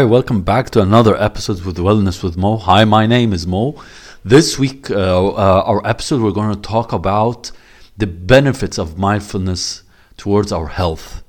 [0.00, 2.56] Hi, welcome back to another episode with Wellness with Mo.
[2.56, 3.78] Hi, my name is Mo.
[4.24, 7.52] This week, uh, uh, our episode, we're going to talk about
[7.98, 9.82] the benefits of mindfulness
[10.16, 11.22] towards our health.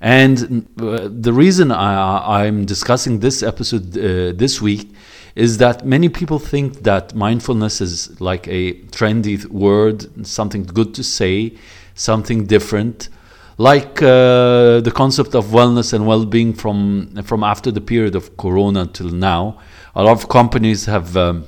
[0.00, 4.90] And uh, the reason I, I'm discussing this episode uh, this week
[5.34, 11.04] is that many people think that mindfulness is like a trendy word, something good to
[11.04, 11.58] say,
[11.94, 13.10] something different
[13.58, 18.86] like uh, the concept of wellness and well-being from from after the period of corona
[18.86, 19.58] till now
[19.94, 21.46] a lot of companies have um,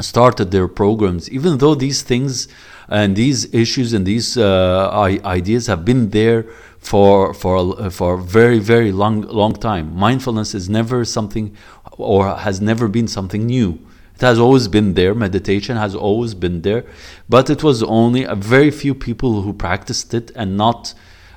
[0.00, 1.28] started their programs.
[1.30, 2.48] Even though these things
[2.88, 4.90] and these issues and these uh,
[5.24, 6.46] ideas have been there
[6.78, 9.94] for for for a very very long long time.
[9.94, 11.56] Mindfulness is never something
[11.98, 13.78] or has never been something new.
[14.14, 15.14] It has always been there.
[15.14, 16.84] Meditation has always been there.
[17.28, 20.94] But it was only a very few people who practiced it and not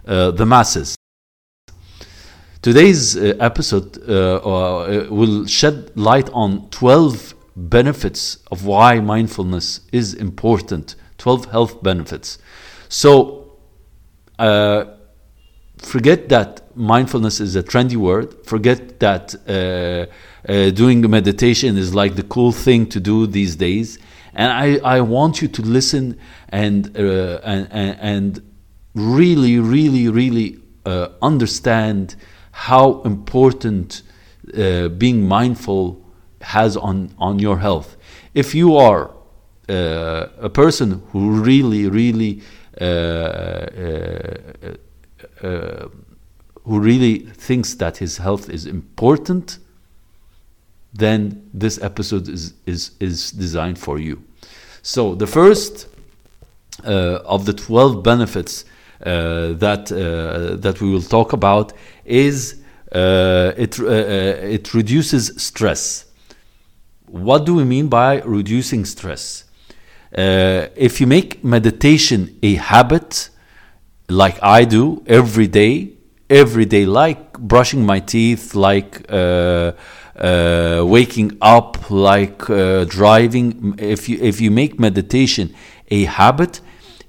[0.08, 0.96] uh, the masses.
[2.62, 10.14] Today's uh, episode uh, uh, will shed light on 12 benefits of why mindfulness is
[10.14, 12.38] important, 12 health benefits.
[12.88, 13.58] So,
[14.38, 14.86] uh,
[15.78, 19.36] forget that mindfulness is a trendy word, forget that
[20.76, 23.98] doing meditation is like the cool thing to do these days.
[24.36, 26.20] And I, I want you to listen
[26.50, 28.55] and, and, and, and
[28.96, 32.16] really, really, really uh, understand
[32.52, 34.02] how important
[34.58, 36.02] uh, being mindful
[36.42, 37.98] has on, on your health.
[38.34, 39.12] If you are
[39.68, 42.42] uh, a person who really, really,
[42.80, 44.38] uh, uh,
[45.42, 45.88] uh,
[46.64, 49.58] who really thinks that his health is important,
[50.94, 54.24] then this episode is, is, is designed for you.
[54.82, 55.88] So, the first
[56.84, 58.66] of the 12 benefits
[59.00, 61.74] that uh, that we will talk about
[62.06, 62.62] is
[62.92, 66.06] uh, it it reduces stress.
[67.08, 69.44] What do we mean by reducing stress?
[70.18, 73.30] if you make meditation a habit,
[74.08, 75.96] like I do every day,
[76.30, 79.74] every day, like brushing my teeth, like uh,
[80.16, 83.76] uh, waking up, like uh, driving.
[83.78, 85.54] If you if you make meditation
[85.90, 86.62] a habit,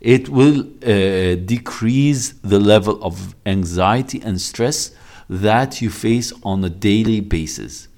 [0.06, 4.92] it will uh, decrease the level of anxiety and stress
[5.28, 7.88] that you face on a daily basis.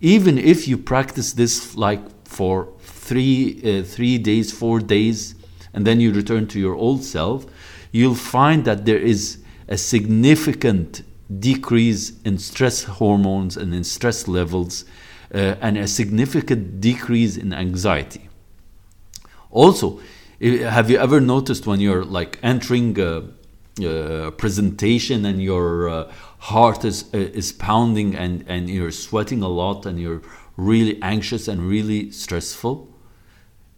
[0.00, 5.34] Even if you practice this like for three, uh, three days, four days,
[5.74, 7.44] and then you return to your old self,
[7.90, 11.02] you'll find that there is a significant
[11.40, 14.84] decrease in stress hormones and in stress levels,
[15.34, 18.28] uh, and a significant decrease in anxiety.
[19.50, 19.98] Also,
[20.40, 23.24] have you ever noticed when you're like entering a,
[23.84, 29.48] a presentation and your uh, heart is uh, is pounding and and you're sweating a
[29.48, 30.22] lot and you're
[30.56, 32.88] really anxious and really stressful?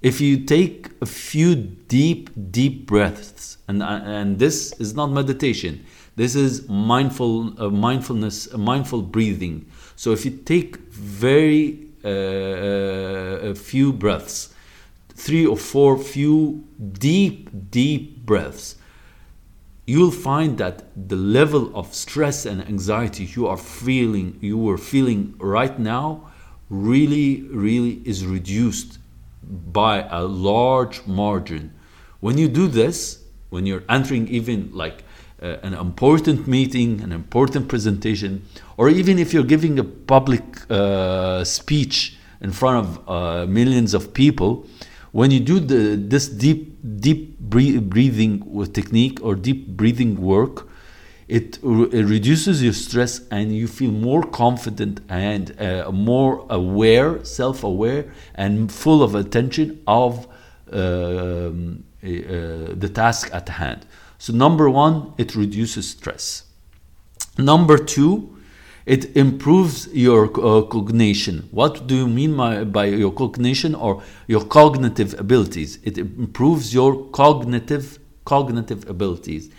[0.03, 5.85] If you take a few deep deep breaths and and this is not meditation.
[6.17, 9.65] This is mindful uh, mindfulness, mindful breathing.
[9.97, 14.55] So if you take very uh, uh, a few breaths
[15.21, 18.77] three or four few deep, deep breaths,
[19.87, 25.35] you'll find that the level of stress and anxiety you are feeling, you were feeling
[25.39, 26.31] right now,
[26.71, 28.99] really, really is reduced
[29.73, 31.73] by a large margin.
[32.21, 35.05] When you do this, when you're entering even like
[35.43, 38.43] uh, an important meeting, an important presentation,
[38.77, 44.15] or even if you're giving a public uh, speech in front of uh, millions of
[44.15, 44.67] people,
[45.13, 50.69] when you do the, this deep deep breathing technique or deep breathing work
[51.31, 58.13] it, it, reduces your stress and you feel more confident and uh, more aware self-aware
[58.35, 60.27] and full of attention of
[60.73, 61.51] uh, uh,
[62.03, 63.87] the task at hand.
[64.19, 66.45] So number one it reduces stress.
[67.39, 68.37] Number two
[68.87, 71.49] it improves your uh, cognition.
[71.51, 75.79] What do you mean by, by your cognition or your cognitive abilities?
[75.83, 79.51] It improves your cognitive cognitive abilities.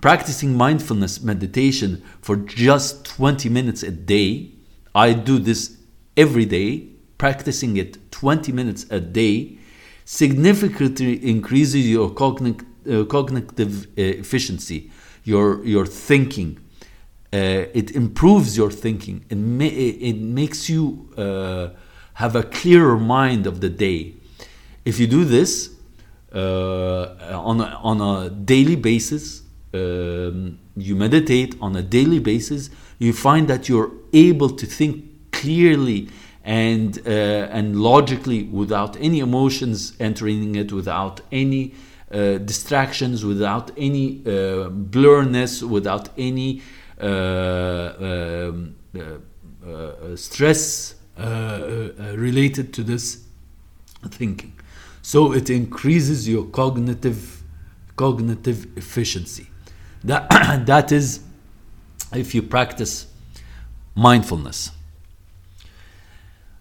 [0.00, 4.52] Practicing mindfulness meditation for just 20 minutes a day.
[4.94, 5.78] I do this
[6.16, 6.88] every day,
[7.18, 9.58] practicing it 20 minutes a day
[10.04, 14.90] significantly increases your cognitive, uh, cognitive uh, efficiency,
[15.24, 16.58] your, your thinking,
[17.32, 19.24] it improves your thinking.
[19.30, 21.68] It, it makes you uh,
[22.14, 24.14] have a clearer mind of the day.
[24.84, 25.70] If you do this
[26.34, 29.42] uh, on, a, on a daily basis,
[29.74, 36.08] um, you meditate on a daily basis, you find that you're able to think clearly
[36.44, 41.74] and uh, and logically without any emotions entering it, without any
[42.10, 46.81] uh, distractions, without any uh, blurriness, without any uh, uh, uh,
[50.16, 53.24] stress related to this
[54.08, 54.52] thinking.
[55.02, 57.42] So it increases your cognitive
[57.96, 59.48] cognitive efficiency.
[60.04, 60.28] That
[60.66, 61.20] that is
[62.14, 63.06] if you practice
[63.94, 64.70] mindfulness.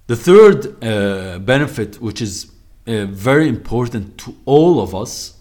[0.08, 2.52] The third uh, benefit, which is
[2.88, 5.38] uh, very important to all of us,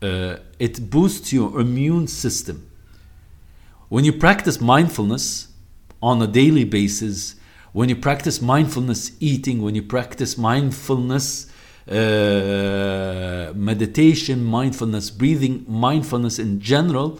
[0.00, 2.67] uh, it boosts your immune system.
[3.88, 5.48] When you practice mindfulness
[6.02, 7.36] on a daily basis,
[7.72, 11.50] when you practice mindfulness eating, when you practice mindfulness
[11.88, 17.18] uh, meditation, mindfulness breathing, mindfulness in general,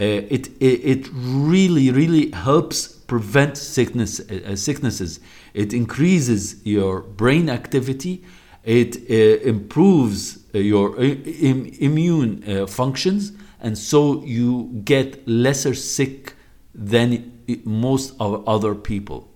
[0.00, 5.20] uh, it, it, it really, really helps prevent sickness, uh, sicknesses.
[5.52, 8.24] It increases your brain activity.
[8.64, 16.34] It uh, improves uh, your uh, Im- immune functions, and so you get lesser sick
[16.74, 19.28] than most of other people.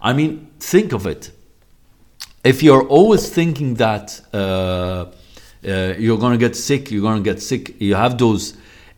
[0.00, 1.30] I mean, think of it.
[2.44, 7.80] If you're always thinking that you're going to get sick, you're going to get sick,
[7.80, 8.56] you have those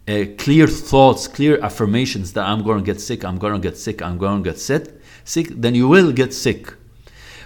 [0.09, 3.77] uh, clear thoughts, clear affirmations that I'm going to get sick, I'm going to get
[3.77, 4.89] sick, I'm going to get sick,
[5.25, 6.73] sick, then you will get sick.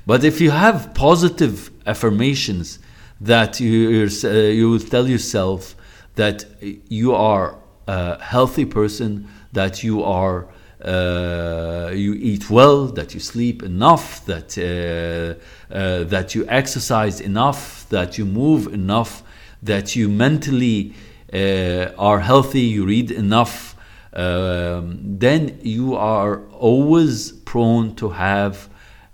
[0.07, 2.79] But if you have positive affirmations
[3.21, 5.75] that you, you will tell yourself
[6.15, 10.49] that you are a healthy person, that you are
[10.85, 17.89] uh, you eat well, that you sleep enough, that uh, uh, that you exercise enough,
[17.89, 19.25] that you move enough,
[19.63, 20.95] that you mentally
[21.33, 23.75] uh, are healthy, you read enough,
[24.13, 28.69] um, then you are always prone to have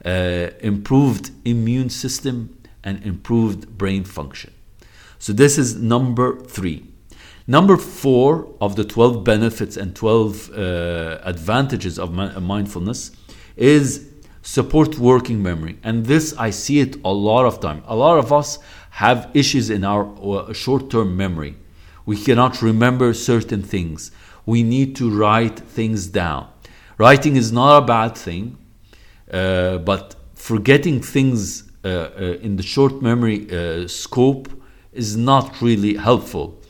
[0.05, 2.54] uh, improved immune system
[2.85, 4.53] and improved brain function.
[5.19, 6.85] So this is number three.
[7.47, 13.11] Number four of the 12 benefits and 12 uh, advantages of mindfulness
[13.57, 14.09] is
[14.43, 15.79] support working memory.
[15.83, 17.83] And this, I see it a lot of time.
[17.87, 18.59] A lot of us
[18.91, 21.57] have issues in our uh, short term memory.
[22.07, 24.11] We cannot remember certain things.
[24.47, 26.49] We need to write things down.
[26.99, 28.57] Writing is not a bad thing,
[29.33, 34.49] uh, but forgetting things in the short memory uh, scope
[34.93, 36.61] is not really helpful.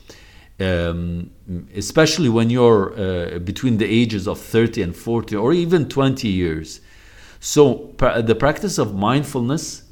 [0.57, 1.31] Um,
[1.75, 6.79] especially when you're uh, between the ages of 30 and 40 or even 20 years.
[7.41, 9.83] So, the practice of mindfulness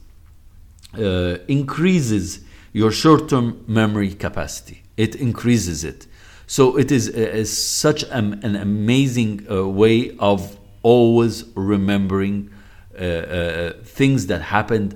[0.97, 6.07] uh, increases your short term memory capacity it increases it.
[6.45, 12.51] So it is, uh, such an, amazing uh, way of always remembering
[12.99, 14.95] uh, uh, things that happened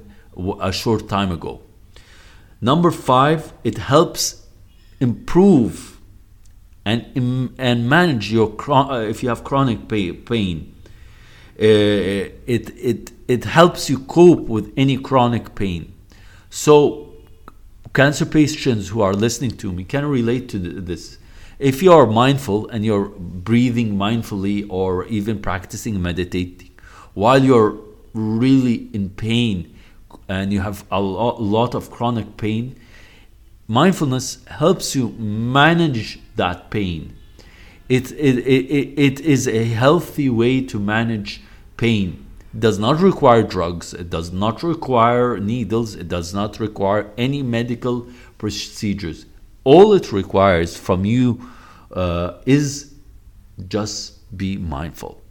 [0.60, 1.62] a short time ago.
[2.62, 4.48] Number five, it helps
[5.00, 6.00] improve
[6.86, 10.74] and, and manage your uh, if you have chronic pain.
[11.60, 11.64] Uh,
[12.46, 15.94] it, it, it helps you cope with any chronic pain.
[16.50, 17.14] So
[17.94, 21.18] cancer patients who are listening to me can relate to this.
[21.60, 26.72] If you are mindful and you're breathing mindfully or even practicing meditating
[27.16, 27.80] while you're
[28.14, 29.76] really in pain
[30.28, 32.76] and you have a lot of chronic pain,
[33.68, 37.16] mindfulness helps you manage that pain.
[37.90, 41.42] It, it, it, it is a healthy way to manage
[41.78, 47.12] pain It does not require drugs, it does not require needles, it does not require
[47.18, 48.08] any medical
[48.38, 49.26] procedures.
[49.64, 51.50] All it requires from you
[51.92, 52.94] uh, is
[53.68, 55.22] just be mindful.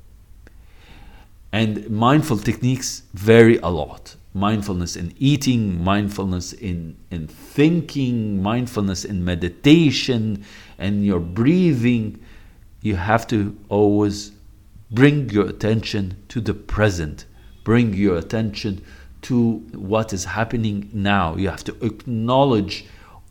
[1.52, 4.16] And mindful techniques vary a lot.
[4.36, 10.44] Mindfulness in eating, mindfulness in, in thinking, mindfulness in meditation,
[10.78, 12.22] and your breathing.
[12.82, 14.32] You have to always
[14.90, 17.26] Bring your attention to the present.
[17.64, 18.84] Bring your attention
[19.22, 21.34] to what is happening now.
[21.34, 22.86] You have to acknowledge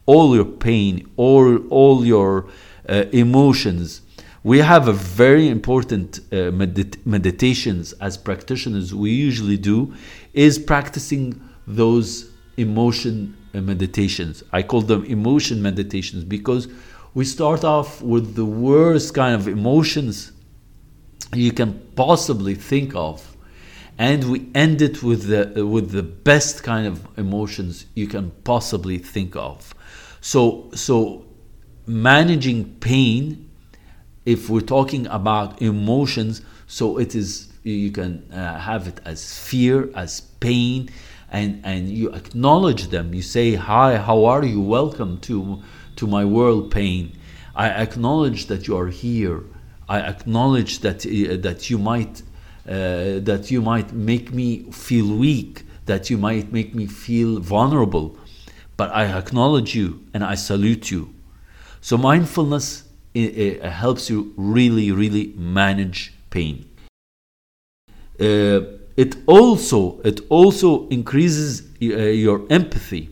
[0.06, 2.48] all your pain, all, all your
[2.90, 4.02] uh, emotions.
[4.46, 9.96] We have a very important uh, medit- meditations as practitioners we usually do
[10.36, 14.44] is practicing those emotion uh, meditations.
[14.54, 16.68] I call them emotion meditations because
[17.16, 20.32] we start off with the worst kind of emotions
[21.34, 23.36] you can possibly think of
[23.98, 29.00] and we end it with the with the best kind of emotions you can possibly
[29.00, 29.74] think of
[30.22, 31.26] so so
[31.88, 33.45] managing pain
[34.26, 39.90] if we're talking about emotions so it is you can uh, have it as fear
[39.96, 40.90] as pain
[41.32, 43.14] and and you acknowledge them.
[43.14, 44.62] You say hi how are you?
[44.62, 45.62] Welcome to
[45.96, 47.18] to my world pain.
[47.56, 49.44] I acknowledge that you are here.
[49.88, 52.22] I acknowledge that uh, that you might
[52.68, 58.18] uh, that you might make me feel weak that you might make me feel vulnerable.
[58.78, 61.14] But i acknowledge you and i salute you.
[61.82, 62.85] So mindfulness
[63.16, 66.70] it, it helps you really, really manage pain.
[68.20, 68.62] Uh,
[68.96, 73.10] it also it also increases uh, your empathy.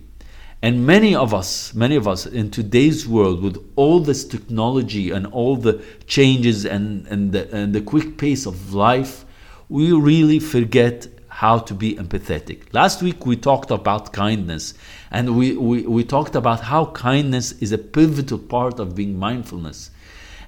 [0.62, 5.27] And many of us many of us in today's world with all this technology and
[5.27, 9.25] all the changes and and the, and the quick pace of life
[9.67, 12.62] we really forget how to be empathetic.
[12.74, 14.75] Last week we talked about kindness
[15.10, 19.89] and we, we, we talked about how kindness is a pivotal part of being mindfulness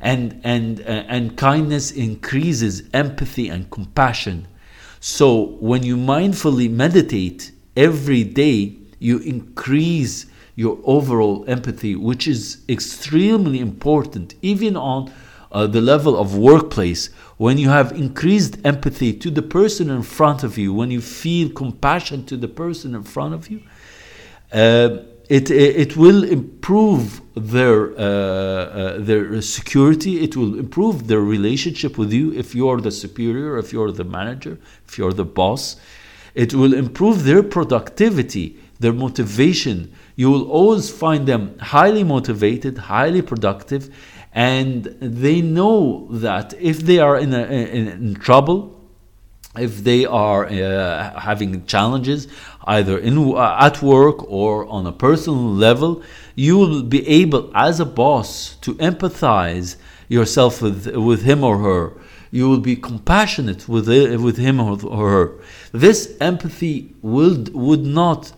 [0.01, 4.47] and and uh, and kindness increases empathy and compassion.
[4.99, 10.25] So when you mindfully meditate every day you increase
[10.55, 15.11] your overall empathy which is extremely important even on
[15.51, 17.09] uh, the level of workplace.
[17.37, 21.49] When you have increased empathy to the person in front of you when you feel
[21.49, 23.61] compassion to the person in front of you
[24.51, 24.99] uh,
[25.29, 30.23] it, it will improve their uh, uh, their security.
[30.23, 33.91] It will improve their relationship with you if you are the superior, if you are
[33.91, 35.77] the manager, if you are the boss.
[36.35, 39.93] It will improve their productivity, their motivation.
[40.15, 43.93] You will always find them highly motivated, highly productive,
[44.33, 48.75] and they know that if they are in, a, in, in trouble,
[49.57, 52.27] if they are uh, having challenges
[52.65, 56.01] either in uh, at work or on a personal level
[56.35, 61.93] you will be able as a boss to empathize yourself with with him or her.
[62.31, 64.77] You will be compassionate with with him or
[65.09, 65.31] her.
[65.71, 68.33] This empathy will would not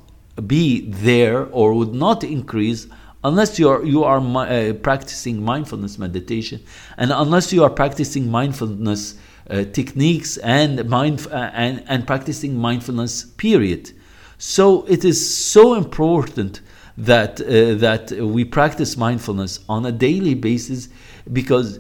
[0.46, 2.88] be there or would not increase
[3.24, 6.62] unless you are you are uh, practicing mindfulness meditation
[6.98, 9.16] and unless you are practicing mindfulness
[9.50, 13.92] uh, techniques and mind uh, and, and practicing mindfulness period
[14.38, 16.62] so it is so important
[16.98, 20.90] that uh, that we practice mindfulness on a daily basis
[21.32, 21.80] because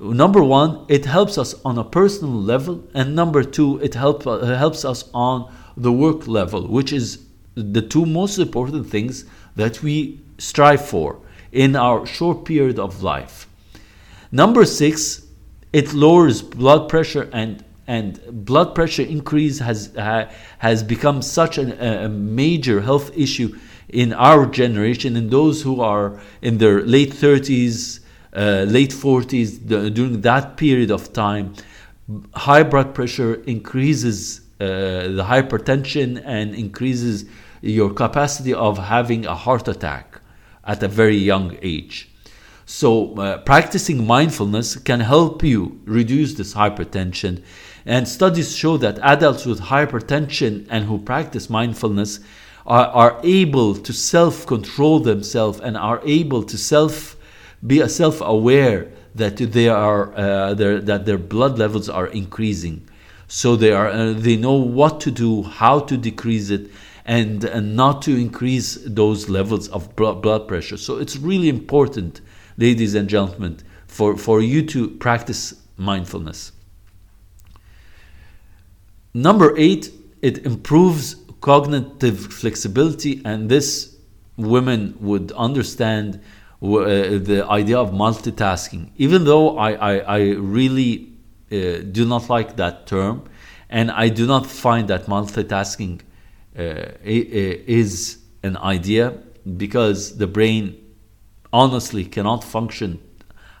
[0.00, 4.44] number one it helps us on a personal level and number two it help, uh,
[4.56, 10.20] helps us on the work level which is the two most important things that we
[10.38, 11.18] strive for
[11.52, 13.48] in our short period of life.
[14.30, 15.26] Number 6
[15.72, 21.72] it lowers blood pressure and and blood pressure increase has uh, has become such an,
[21.72, 23.56] a major health issue
[23.88, 28.00] in our generation in those who are in their late 30s
[28.34, 31.54] uh, late 40s the, during that period of time
[32.34, 37.24] high blood pressure increases uh, the hypertension and increases
[37.62, 40.20] your capacity of having a heart attack
[40.64, 42.10] at a very young age
[42.68, 47.44] so, uh, practicing mindfulness can help you reduce this hypertension.
[47.86, 52.20] And studies show that adults with hypertension and who practice mindfulness
[52.66, 57.16] are, are able to self control themselves and are able to self
[57.66, 62.86] be self aware that they are uh, that their blood levels are increasing.
[63.28, 66.70] So they are uh, they know what to do, how to decrease it,
[67.06, 70.76] and, and not to increase those levels of blood pressure.
[70.76, 72.20] So it's really important
[72.58, 76.52] ladies and gentlemen, for, for you to practice mindfulness.
[79.16, 83.96] Number eight, it improves cognitive flexibility, and this
[84.36, 86.20] women would understand
[86.62, 88.90] uh, the idea of multitasking.
[88.98, 91.14] Even though I, I, I really
[91.50, 93.24] uh, do not like that term,
[93.70, 96.02] and I do not find that multitasking
[96.58, 99.16] uh, is an idea
[99.56, 100.76] because the brain
[101.54, 103.00] honestly cannot function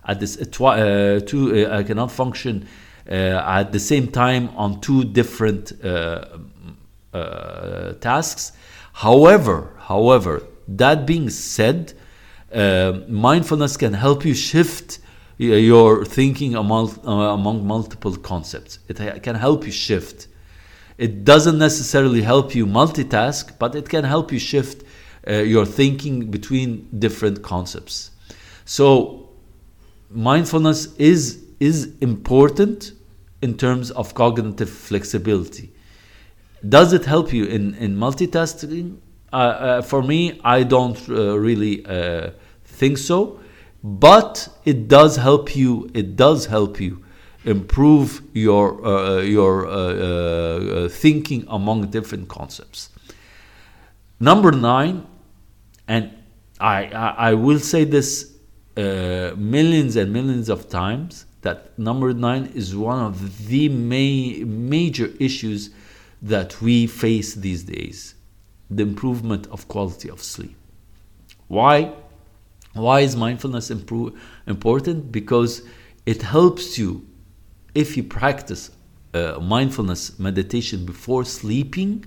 [0.04, 5.04] at this uh, uh, two uh, cannot function uh, at the same time on two
[5.04, 6.38] different uh,
[7.12, 8.52] uh, tasks.
[8.92, 11.92] However, however, that being said,
[13.08, 14.98] mindfulness can help you shift
[15.38, 18.78] your thinking among, among multiple concepts.
[18.88, 20.28] It can help you shift.
[20.98, 24.82] It doesn't necessarily help you multitask, but it can help you shift
[25.28, 28.12] uh, your thinking between different concepts.
[28.64, 29.30] So
[30.10, 32.92] mindfulness is is important
[33.46, 35.66] in terms of cognitive flexibility.
[36.76, 38.86] Does it help you in in multitasking?
[39.32, 40.20] Uh, uh, for me,
[40.56, 42.30] I don't uh, really uh,
[42.78, 43.18] think so,
[43.82, 45.70] but it does help you.
[45.94, 46.92] It does help you
[47.44, 52.90] improve your uh, your uh, uh, thinking among different concepts.
[54.18, 54.96] Number nine,
[55.86, 56.04] and
[56.58, 58.32] I I, I will say this
[59.54, 63.14] millions and millions of times that number nine is one of
[63.48, 65.70] the ma- major issues
[66.20, 68.14] that we face these days
[68.68, 70.56] the improvement of quality of sleep.
[71.46, 71.92] Why?
[72.72, 75.12] Why is mindfulness improve, important?
[75.12, 75.62] Because
[76.04, 77.06] it helps you
[77.74, 78.70] if you practice
[79.14, 82.04] uh, mindfulness meditation before sleeping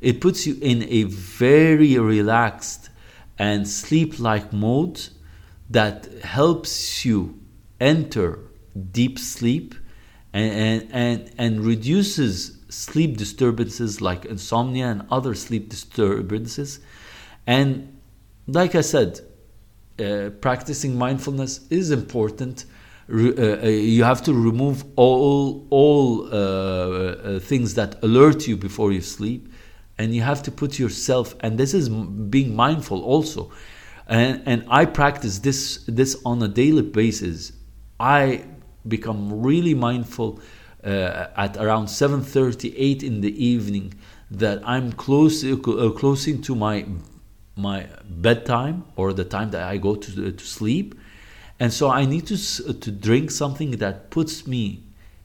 [0.00, 2.90] it puts you in a very relaxed
[3.38, 5.00] and sleep like mode
[5.70, 7.38] that helps you
[7.80, 8.38] enter
[8.92, 9.74] deep sleep
[10.32, 16.80] and, and, and, and reduces sleep disturbances like insomnia and other sleep disturbances.
[17.46, 17.98] And
[18.46, 19.20] like I said,
[19.98, 22.64] uh, practicing mindfulness is important.
[23.08, 28.56] Re- uh, uh you have to remove all all uh, uh, things that alert you
[28.56, 29.50] before you sleep,
[29.96, 31.34] and you have to put yourself.
[31.40, 33.50] And this is being mindful also.
[34.06, 37.52] And, and I practice this this on a daily basis.
[37.98, 38.44] I
[38.86, 40.40] become really mindful
[40.84, 43.94] uh, at around 7:38 in the evening
[44.30, 46.86] that I'm close uh, closing to my
[47.56, 50.94] my bedtime or the time that I go to to sleep,
[51.58, 52.36] and so I need to
[52.72, 54.82] to drink something that puts me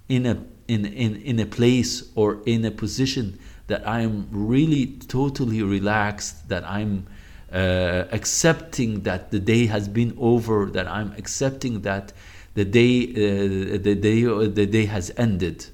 [0.10, 0.38] in a
[0.68, 3.38] in in in a place or in a position
[3.68, 7.08] that I am really totally relaxed, that I'm
[7.52, 12.12] uh, accepting that the day has been over, that I'm accepting that
[12.54, 15.66] the day, uh, the day, the day has ended.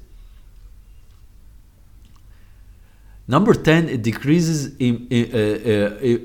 [3.28, 5.20] Number 10, it decreases em, uh,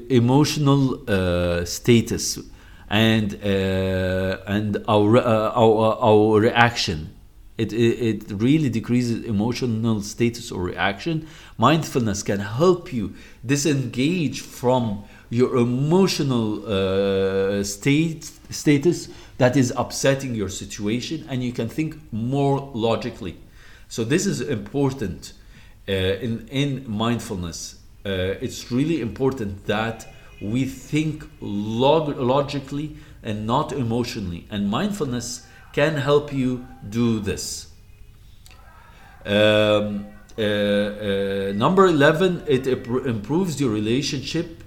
[0.09, 2.39] emotional uh, status
[2.89, 7.11] and, uh, and our, our, our reaction.
[7.59, 11.29] It, it, it, really decreases emotional status or reaction.
[11.59, 13.15] Mindfulness can help you
[13.45, 21.69] disengage from your emotional uh, state status that is upsetting your situation and you can
[21.69, 23.37] think more logically.
[23.89, 25.33] So this is important
[25.89, 27.79] uh, in, in mindfulness.
[28.07, 30.07] Uh, it's really important that
[30.41, 37.69] we think log- logically and not emotionally and mindfulness can help you do this.
[39.27, 44.65] Um, uh, uh number 11 it improves your relationship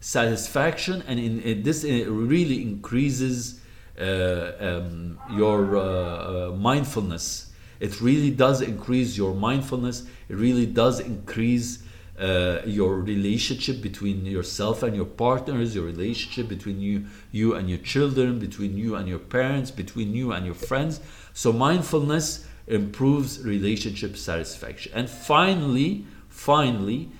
[0.00, 3.63] satisfaction and in, in this it really increases uh,
[3.98, 7.50] um, your uh, uh, mindfulness.
[7.80, 10.06] It really does increase your mindfulness.
[10.28, 11.82] It really does increase
[12.18, 17.78] uh, your relationship between yourself and your partners your relationship between you you and your
[17.78, 21.00] children between you and your parents between you and your friends.
[21.32, 24.92] So mindfulness improves relationship satisfaction.
[24.94, 27.10] And finally finally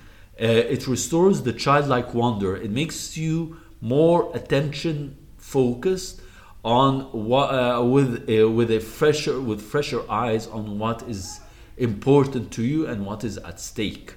[0.41, 2.55] uh, it restores the childlike wonder.
[2.55, 6.21] It makes you more attention focused
[6.65, 11.39] on what uh, with uh, with a fresher with fresher eyes on what is
[11.77, 14.15] important to you and what is at stake.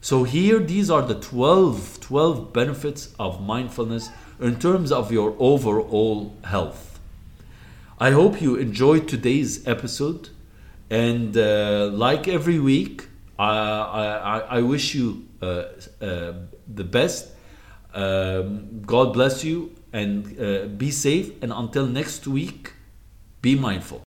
[0.00, 6.36] So here these are the 12, 12 benefits of mindfulness in terms of your overall
[6.44, 7.00] health.
[7.98, 10.28] I hope you enjoyed today's episode
[10.88, 15.64] and uh, like every week I, I, wish you uh,
[16.00, 16.34] uh,
[16.72, 17.28] the best.
[17.92, 21.32] Um, God bless you and uh, be safe.
[21.42, 22.72] And until next week,
[23.42, 24.07] be mindful.